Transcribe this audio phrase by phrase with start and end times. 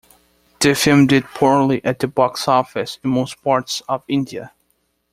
[0.59, 4.51] The film did poorly at the box office in most parts of India.